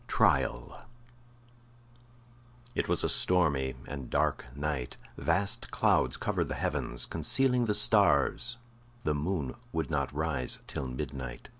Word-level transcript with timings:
TRIAL 0.07 0.79
It 2.73 2.87
was 2.87 3.03
a 3.03 3.07
stormy 3.07 3.75
and 3.85 4.09
dark 4.09 4.47
night; 4.55 4.97
vast 5.15 5.69
clouds 5.69 6.17
covered 6.17 6.47
the 6.47 6.55
heavens, 6.55 7.05
concealing 7.05 7.65
the 7.65 7.75
stars; 7.75 8.57
the 9.03 9.13
moon 9.13 9.53
would 9.71 9.91
not 9.91 10.11
rise 10.11 10.57
till 10.65 10.87
midnight. 10.87 11.49